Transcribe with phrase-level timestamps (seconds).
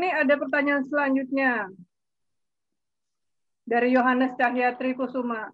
[0.00, 1.68] ini ada pertanyaan selanjutnya
[3.68, 5.52] dari Yohanes Cahyatri Kusuma.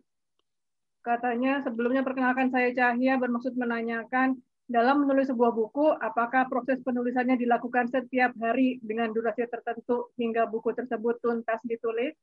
[1.02, 7.90] Katanya sebelumnya perkenalkan saya Cahya bermaksud menanyakan dalam menulis sebuah buku, apakah proses penulisannya dilakukan
[7.90, 12.14] setiap hari dengan durasi tertentu hingga buku tersebut tuntas ditulis?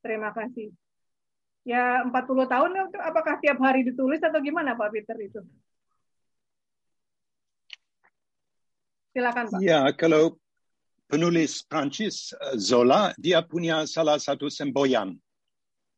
[0.00, 0.72] Terima kasih.
[1.64, 2.12] Ya 40
[2.48, 2.70] tahun
[3.00, 5.40] apakah tiap hari ditulis atau gimana Pak Peter itu?
[9.16, 9.60] Silakan Pak.
[9.60, 10.36] Ya, kalau
[11.08, 15.14] penulis Prancis eh, Zola, dia punya salah satu semboyan.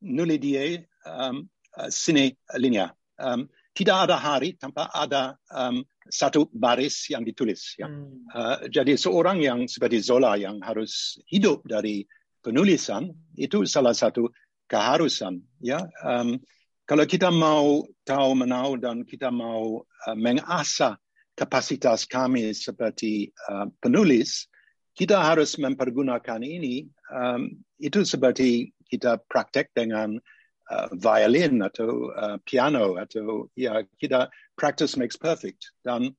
[0.05, 2.95] Nulis dia um, eh, sini linear.
[3.19, 7.79] Um, tidak ada hari tanpa ada um, satu baris yang ditulis.
[7.79, 7.87] Ya.
[7.87, 8.27] Hmm.
[8.31, 12.07] Uh, jadi seorang yang seperti Zola yang harus hidup dari
[12.43, 14.31] penulisan itu salah satu
[14.67, 15.43] keharusan.
[15.63, 15.87] Ya.
[16.03, 16.43] Um,
[16.89, 20.97] kalau kita mau tahu menau dan kita mau uh, mengasah
[21.39, 24.51] kapasitas kami seperti uh, penulis,
[24.99, 26.91] kita harus mempergunakan ini.
[27.07, 30.19] Um, itu seperti kita praktek dengan
[30.67, 34.27] uh, violin atau uh, piano atau ya kita
[34.59, 36.11] practice makes perfect dan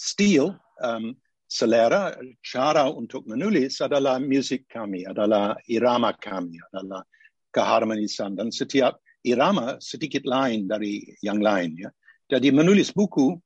[0.00, 1.12] style um,
[1.44, 7.04] selera cara untuk menulis adalah musik kami adalah irama kami adalah
[7.52, 11.92] keharmonisan dan setiap irama sedikit lain dari yang lain ya
[12.32, 13.36] jadi menulis buku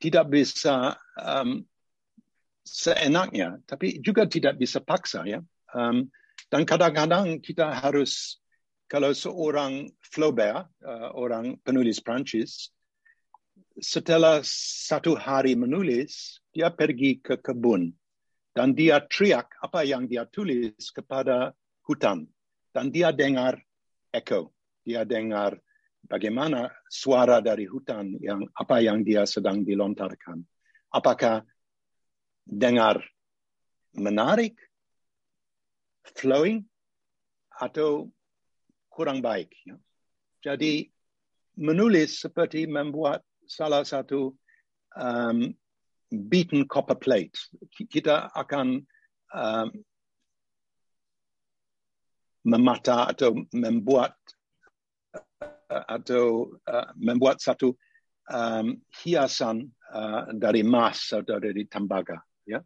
[0.00, 1.60] tidak bisa um,
[2.62, 5.42] seenaknya tapi juga tidak bisa paksa ya
[5.74, 6.06] um,
[6.48, 8.42] dan kadang-kadang kita harus
[8.92, 12.68] kalau seorang Flaubert, uh, orang penulis Prancis,
[13.80, 17.88] setelah satu hari menulis, dia pergi ke kebun
[18.52, 21.56] dan dia teriak apa yang dia tulis kepada
[21.88, 22.28] hutan
[22.76, 23.56] dan dia dengar
[24.12, 24.52] echo,
[24.84, 25.56] dia dengar
[26.04, 30.44] bagaimana suara dari hutan yang apa yang dia sedang dilontarkan.
[30.92, 31.40] Apakah
[32.46, 33.02] dengar
[33.94, 34.56] menarik,
[36.16, 36.64] flowing,
[37.62, 38.10] atau
[38.90, 39.52] kurang baik.
[39.62, 39.76] Ya.
[40.42, 40.90] Jadi
[41.56, 44.34] menulis seperti membuat salah satu
[44.96, 45.52] um,
[46.10, 47.36] beaten copper plate.
[47.70, 48.82] Kita akan
[49.32, 49.68] um,
[52.42, 54.18] memata atau membuat
[55.70, 57.70] uh, atau uh, membuat satu
[58.26, 62.18] um, hiasan uh, dari emas atau dari tembaga.
[62.48, 62.60] Ya.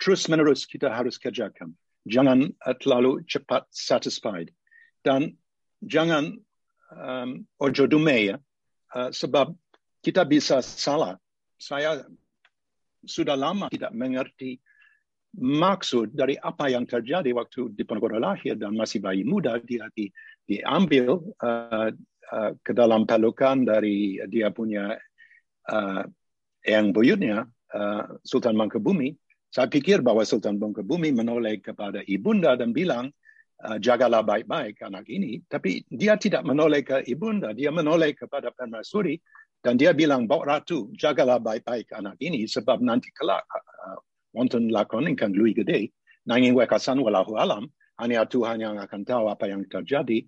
[0.00, 1.76] Terus menerus kita harus kerjakan.
[2.08, 2.50] Jangan
[2.82, 4.50] terlalu cepat satisfied.
[5.02, 5.38] Dan
[5.82, 6.38] jangan
[6.90, 8.36] um, ojo dume ya,
[8.94, 9.54] uh, sebab
[10.02, 11.18] kita bisa salah.
[11.58, 12.02] Saya
[13.06, 14.58] sudah lama tidak mengerti
[15.38, 20.12] maksud dari apa yang terjadi waktu Diponegoro lahir dan masih bayi muda dia di,
[20.44, 21.88] diambil uh,
[22.28, 24.92] uh, ke dalam pelukan dari dia punya
[25.72, 26.04] uh,
[26.62, 29.16] yang buyutnya uh, Sultan Mangkubumi.
[29.52, 33.12] Saya pikir bahwa Sultan Mangkubumi menoleh kepada ibunda dan bilang,
[33.64, 35.44] uh, jagalah baik-baik anak ini.
[35.44, 39.20] Tapi dia tidak menoleh ke ibunda, dia menoleh kepada permaisuri
[39.62, 43.98] dan dia bilang, Bawa Ratu, jagalah baik-baik anak ini sebab nanti kelak uh,
[44.34, 45.92] wonten lakon ingkang lui gede,
[46.26, 47.68] nanging wekasan walahu alam,
[48.00, 50.26] hanya Tuhan yang akan tahu apa yang terjadi.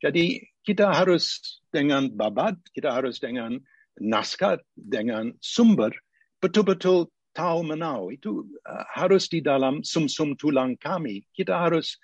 [0.00, 3.60] Jadi kita harus dengan babat, kita harus dengan
[4.00, 5.92] naskah, dengan sumber,
[6.40, 7.06] betul-betul
[7.36, 8.10] tahu menau.
[8.10, 11.22] Itu uh, harus di dalam sum-sum tulang kami.
[11.30, 11.94] Kita harus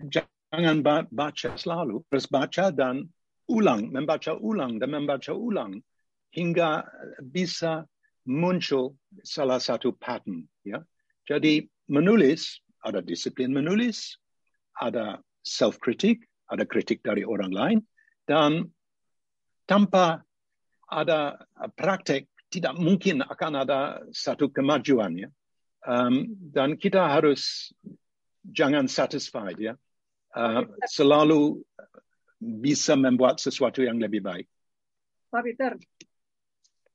[0.00, 3.08] jangan baca selalu, terus baca dan
[3.50, 5.82] ulang, membaca ulang dan membaca ulang
[6.30, 6.86] hingga
[7.18, 7.82] bisa
[8.28, 8.94] muncul
[9.26, 10.46] salah satu pattern.
[10.62, 10.84] Ya.
[11.26, 14.14] Jadi menulis, ada disiplin menulis,
[14.78, 17.78] ada self-kritik, ada kritik dari orang lain,
[18.26, 18.70] dan
[19.66, 20.22] tanpa
[20.90, 21.38] ada
[21.74, 25.28] praktek tidak mungkin akan ada satu kemajuan ya.
[25.86, 27.72] Um, dan kita harus
[28.44, 29.74] jangan satisfied ya.
[30.30, 31.62] Uh, selalu
[32.38, 34.46] bisa membuat sesuatu yang lebih baik.
[35.30, 35.72] Pak Peter,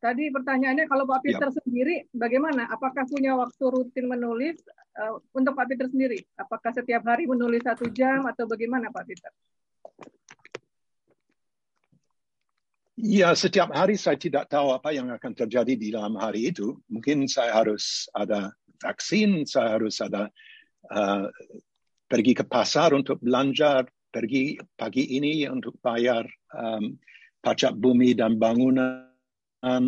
[0.04, 1.56] tadi pertanyaannya kalau Pak Peter ya.
[1.56, 2.68] sendiri bagaimana?
[2.68, 4.60] Apakah punya waktu rutin menulis
[5.00, 6.20] uh, untuk Pak Peter sendiri?
[6.36, 9.32] Apakah setiap hari menulis satu jam atau bagaimana Pak Peter?
[13.06, 16.74] Ya, setiap hari saya tidak tahu apa yang akan terjadi di dalam hari itu.
[16.90, 18.50] Mungkin saya harus ada
[18.82, 20.26] vaksin, saya harus ada
[20.90, 21.30] uh,
[22.10, 26.26] pergi ke pasar untuk belanja, pergi pagi ini untuk bayar
[26.58, 26.98] um,
[27.46, 29.06] pajak bumi dan bangunan,
[29.62, 29.86] uh,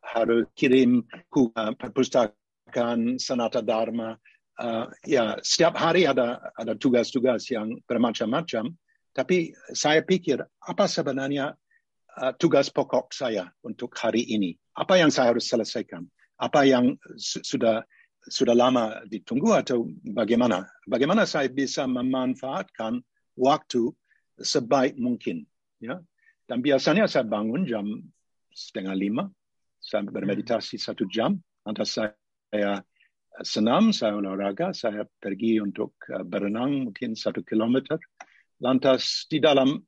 [0.00, 4.16] harus kirim uh, perpustakaan Sanata Dharma.
[4.56, 8.72] Uh, ya, setiap hari ada ada tugas-tugas yang bermacam-macam.
[9.10, 11.54] Tapi saya pikir apa sebenarnya
[12.18, 14.54] uh, tugas pokok saya untuk hari ini?
[14.78, 16.06] Apa yang saya harus selesaikan?
[16.40, 17.84] Apa yang su sudah
[18.20, 20.64] sudah lama ditunggu atau bagaimana?
[20.86, 23.02] Bagaimana saya bisa memanfaatkan
[23.34, 23.90] waktu
[24.38, 25.44] sebaik mungkin?
[25.80, 26.00] Ya,
[26.44, 27.86] dan biasanya saya bangun jam
[28.52, 29.24] setengah lima,
[29.80, 30.84] saya bermeditasi hmm.
[30.84, 32.84] satu jam, lantas saya
[33.40, 37.96] senam, saya olahraga, saya pergi untuk uh, berenang mungkin satu kilometer.
[38.60, 39.80] Lantas di dalam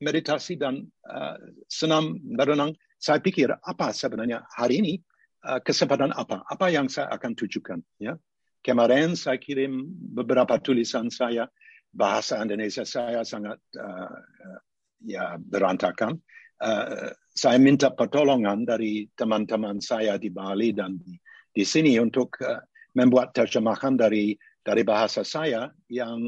[0.00, 1.36] meditasi dan uh,
[1.68, 4.94] senam berenang, saya pikir apa sebenarnya hari ini
[5.44, 7.78] uh, kesempatan apa, apa yang saya akan tujukan.
[8.00, 8.16] Ya,
[8.64, 11.46] kemarin saya kirim beberapa tulisan saya
[11.92, 14.18] bahasa Indonesia saya sangat uh,
[15.04, 16.18] ya berantakan.
[16.58, 21.14] Uh, saya minta pertolongan dari teman-teman saya di Bali dan di
[21.54, 22.58] di sini untuk uh,
[22.98, 26.26] membuat terjemahan dari dari bahasa saya yang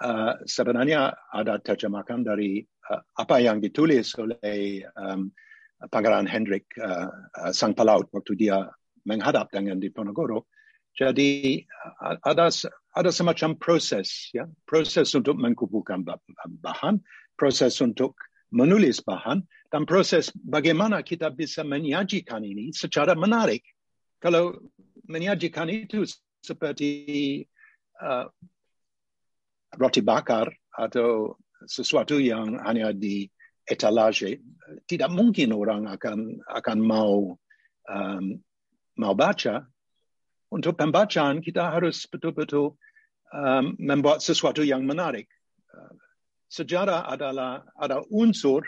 [0.00, 5.30] uh, sebenarnya ada terjemahan dari uh, apa yang ditulis oleh um,
[5.88, 7.08] Pangeran Hendrik uh,
[7.40, 8.68] uh, sang pelaut waktu dia
[9.08, 10.48] menghadap dengan Diponegoro.
[10.90, 11.62] Jadi
[12.26, 12.50] ada
[12.98, 16.02] ada semacam proses ya, proses untuk mengumpulkan
[16.60, 16.98] bahan,
[17.38, 18.18] proses untuk
[18.50, 23.62] menulis bahan, dan proses bagaimana kita bisa menyajikan ini secara menarik
[24.18, 24.58] kalau
[25.08, 26.04] menyajikan itu
[26.44, 26.90] seperti
[28.02, 28.28] uh,
[29.78, 31.36] roti bakar atau
[31.66, 33.28] sesuatu yang hanya di
[33.68, 34.40] etalase,
[34.88, 37.36] tidak mungkin orang akan akan mau
[37.86, 38.24] um,
[38.98, 39.66] mau baca.
[40.50, 42.74] Untuk pembacaan kita harus betul-betul
[43.30, 45.30] um, membuat sesuatu yang menarik.
[45.70, 45.94] Uh,
[46.50, 48.66] sejarah adalah ada unsur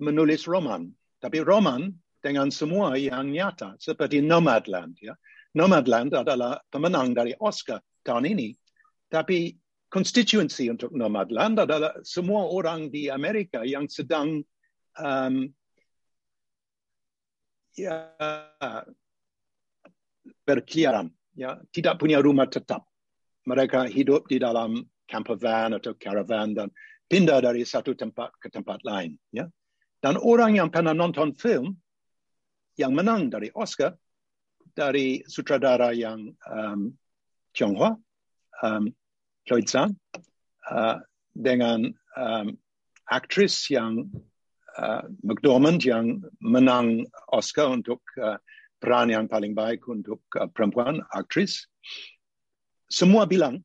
[0.00, 0.88] menulis roman,
[1.20, 1.92] tapi roman
[2.24, 4.96] dengan semua yang nyata seperti Nomadland.
[5.04, 5.12] Ya.
[5.52, 8.56] Nomadland adalah pemenang dari Oscar tahun ini,
[9.12, 9.52] tapi
[9.92, 14.40] konstituensi untuk Nomadland adalah semua orang di Amerika yang sedang
[14.96, 15.52] um,
[17.76, 18.08] ya,
[20.48, 22.88] berkeliaran, ya, tidak punya rumah tetap.
[23.44, 26.68] Mereka hidup di dalam camper van atau caravan dan
[27.04, 29.20] pindah dari satu tempat ke tempat lain.
[29.28, 29.44] Ya.
[30.00, 31.76] Dan orang yang pernah nonton film
[32.80, 33.92] yang menang dari Oscar
[34.72, 36.96] dari sutradara yang um,
[37.52, 37.92] Tionghoa,
[38.64, 38.88] um,
[39.46, 39.96] Zhang,
[40.70, 40.98] uh,
[41.34, 42.46] dengan um,
[43.08, 44.08] aktris yang
[44.78, 48.38] uh, McDormand yang menang Oscar untuk uh,
[48.78, 51.66] peran yang paling baik untuk uh, perempuan aktris.
[52.88, 53.60] Semua bilang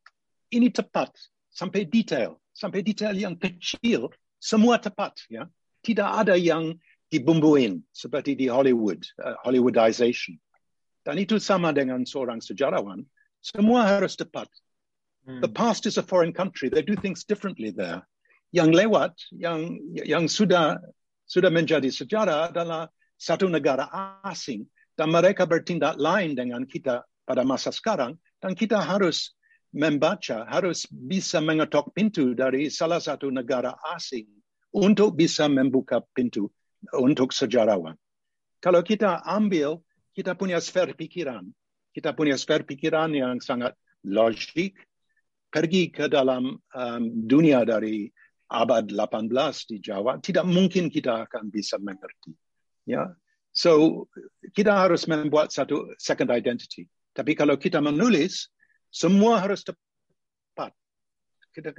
[0.51, 1.11] ini tepat
[1.51, 5.45] sampai detail, sampai detail yang kecil, semua tepat ya.
[5.83, 6.75] Tidak ada yang
[7.07, 10.35] dibumbuin seperti di Hollywood, uh, Hollywoodization.
[11.07, 12.99] Dan itu sama dengan seorang sejarawan.
[13.39, 14.51] Semua harus tepat.
[15.27, 15.43] Hmm.
[15.43, 16.71] The past is a foreign country.
[16.71, 18.07] They do things differently there.
[18.55, 20.79] Yang lewat, yang yang sudah
[21.27, 22.87] sudah menjadi sejarah adalah
[23.19, 23.91] satu negara
[24.23, 24.63] asing
[24.95, 29.35] dan mereka bertindak lain dengan kita pada masa sekarang dan kita harus
[29.75, 34.25] membaca, harus bisa mengetok pintu dari salah satu negara asing
[34.71, 36.47] untuk bisa membuka pintu
[36.95, 37.99] untuk sejarawan.
[38.63, 39.83] Kalau kita ambil,
[40.15, 41.45] kita punya sfer pikiran.
[41.91, 43.75] Kita punya sfer pikiran yang sangat
[44.05, 44.77] logik,
[45.57, 48.05] pergi ke dalam um, dunia dari
[48.53, 49.33] abad 18
[49.73, 52.37] di Jawa, tidak mungkin kita akan bisa mengerti.
[52.85, 53.09] Ya,
[53.49, 54.05] so
[54.53, 56.85] kita harus membuat satu second identity.
[57.17, 58.53] Tapi kalau kita menulis,
[58.93, 60.71] semua harus tepat.
[61.51, 61.73] Kita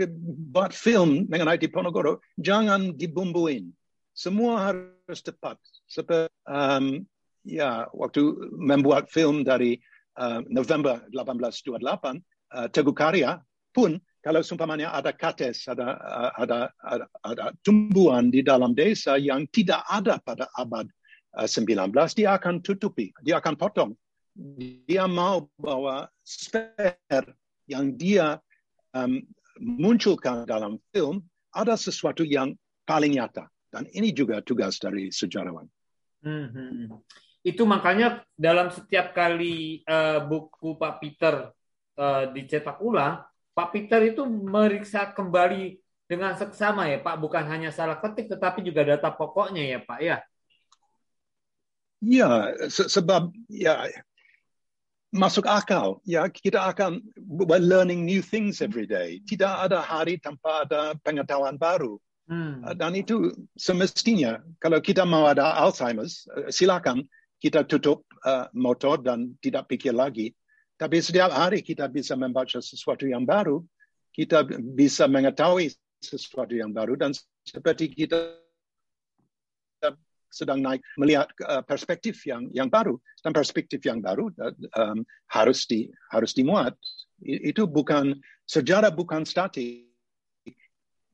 [0.51, 3.71] buat film mengenai Diponegoro, jangan dibumbuin
[4.19, 5.63] semua harus tepat.
[5.87, 7.07] Seperti um,
[7.47, 9.79] ya waktu membuat film dari
[10.19, 13.39] uh, November 1828, uh, Teguh Karya
[13.73, 15.95] pun kalau sumpamanya ada kates, ada,
[16.37, 20.85] ada, ada, ada tumbuhan di dalam desa yang tidak ada pada abad
[21.39, 23.93] uh, 19, dia akan tutupi, dia akan potong.
[24.87, 27.25] Dia mau bawa sper
[27.67, 28.39] yang dia
[28.95, 29.23] um,
[29.59, 32.55] munculkan dalam film ada sesuatu yang
[32.87, 33.51] paling nyata.
[33.69, 35.69] Dan ini juga tugas dari sejarawan.
[36.25, 37.01] Hmm, hmm, hmm.
[37.45, 41.35] Itu makanya dalam setiap kali uh, buku Pak Peter
[42.01, 43.28] uh, dicetak ulang,
[43.59, 48.87] Pak Peter itu meriksa kembali dengan seksama ya Pak, bukan hanya salah ketik tetapi juga
[48.87, 50.23] data pokoknya ya Pak ya.
[51.99, 53.91] Ya, se sebab ya
[55.11, 55.99] masuk akal.
[56.07, 59.19] Ya, kita akan we're learning new things every day.
[59.27, 61.99] Tidak ada hari tanpa ada pengetahuan baru.
[62.29, 62.61] Hmm.
[62.63, 67.09] Uh, dan itu semestinya kalau kita mau ada Alzheimer's, uh, silakan
[67.41, 70.31] kita tutup uh, motor dan tidak pikir lagi.
[70.79, 73.59] Tapi setiap hari kita bisa membaca sesuatu yang baru,
[74.15, 74.47] kita
[74.79, 77.11] bisa mengetahui sesuatu yang baru dan
[77.43, 78.39] seperti kita
[80.29, 84.29] sedang naik melihat uh, perspektif yang yang baru dan perspektif yang baru
[84.77, 86.77] um, harus di harus dimuat.
[87.25, 88.15] Itu bukan
[88.47, 89.89] sejarah bukan statik.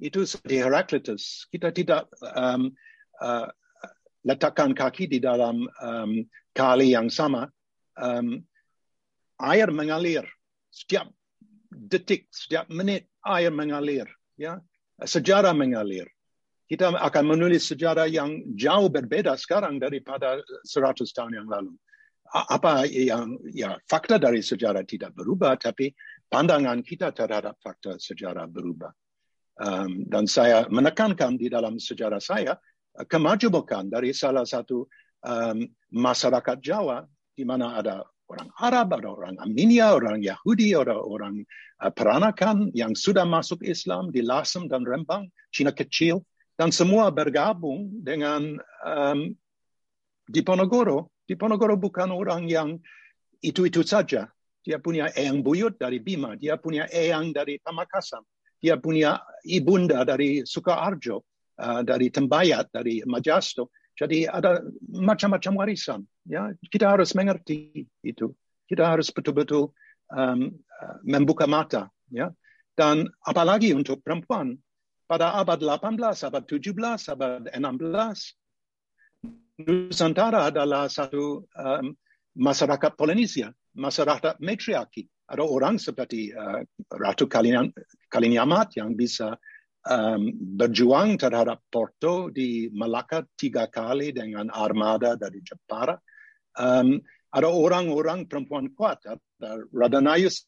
[0.03, 1.47] Itu seperti Heraclitus.
[1.49, 2.75] Kita tidak um,
[3.23, 3.49] uh,
[4.27, 6.13] letakkan kaki di dalam um,
[6.53, 7.49] kali yang sama.
[7.95, 8.43] Um,
[9.45, 10.25] air mengalir
[10.73, 11.13] setiap
[11.69, 14.09] detik, setiap menit air mengalir.
[14.35, 14.59] Ya,
[14.99, 16.09] sejarah mengalir
[16.65, 21.77] kita akan menulis sejarah yang jauh berbeda sekarang daripada 100 tahun yang lalu.
[22.35, 25.93] Apa yang ya fakta dari sejarah tidak berubah, tapi
[26.27, 28.91] pandangan kita terhadap fakta sejarah berubah.
[29.55, 32.59] Um, dan saya menekankan di dalam sejarah saya
[33.07, 34.83] kemajuban dari salah satu
[35.23, 35.63] um,
[35.95, 37.07] masyarakat Jawa
[37.39, 38.03] di mana ada
[38.35, 41.47] orang Arab, ada orang Armenia, orang Yahudi, ada orang
[41.79, 46.27] uh, Peranakan yang sudah masuk Islam di Lasem dan Rembang, Cina kecil,
[46.59, 49.31] dan semua bergabung dengan um,
[50.27, 51.15] Diponegoro.
[51.25, 52.77] Diponegoro bukan orang yang
[53.39, 54.27] itu-itu saja.
[54.65, 58.25] Dia punya eyang buyut dari Bima, dia punya eyang dari Pamakasan,
[58.59, 61.21] dia punya ibunda dari Sukoharjo,
[61.61, 63.71] uh, dari Tembayat, dari Majasto.
[63.95, 64.59] Jadi ada
[64.91, 66.03] macam-macam warisan.
[66.27, 68.35] Ya, kita harus mengerti itu.
[68.67, 69.71] Kita harus betul-betul
[70.11, 71.87] um, uh, membuka mata.
[72.11, 72.35] Ya,
[72.75, 74.59] dan apalagi untuk perempuan,
[75.07, 81.95] pada abad 18, abad 17, abad 16, Nusantara adalah satu um,
[82.35, 85.07] masyarakat Polinesia, masyarakat matriarki.
[85.31, 87.31] Ada orang seperti uh, Ratu
[88.11, 89.39] Kalinyamat yang bisa
[89.89, 95.97] um, berjuang terhadap Porto di Malaka tiga kali dengan armada dari Jepara.
[96.57, 97.01] Um,
[97.35, 100.47] ada orang-orang perempuan kuat, ada Radanayus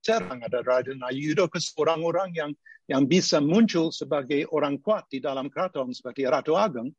[0.00, 2.52] serang, ada Radanayu Yudokus, orang-orang yang
[2.90, 6.90] yang bisa muncul sebagai orang kuat di dalam keraton seperti Ratu Ageng.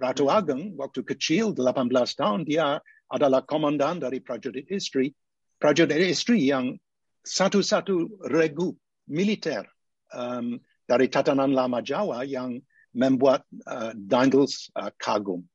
[0.00, 0.32] Ratu.
[0.32, 2.80] Ageng waktu kecil 18 tahun dia
[3.10, 5.12] adalah komandan dari prajurit istri.
[5.60, 6.72] Prajurit istri yang
[7.20, 8.72] satu-satu regu
[9.10, 9.68] militer
[10.14, 10.56] um,
[10.90, 12.58] dari tatanan lama Jawa yang
[12.90, 15.46] membuat uh, Dangles uh, kagum.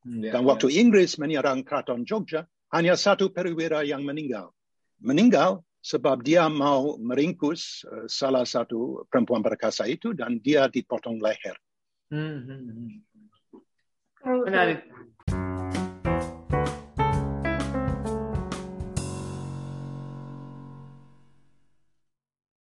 [0.00, 0.80] Hmm, ya, Dan waktu ya.
[0.80, 4.56] Inggris menyerang keraton Jogja, hanya satu perwira yang meninggal.
[5.04, 11.60] Meninggal sebab dia mau meringkus uh, salah satu perempuan perkasa itu dan dia dipotong leher.
[12.08, 12.40] Hmm.
[12.48, 12.90] hmm, hmm.
[14.22, 14.88] Menarik.